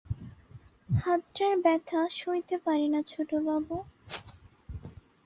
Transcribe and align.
হাতটার 0.89 1.53
ব্যথা 1.63 2.01
সইতে 2.11 2.55
পারি 2.65 2.87
না 2.87 2.99
ছোটবাবু। 3.07 3.75